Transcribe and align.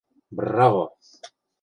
Браво!.. 0.39 0.83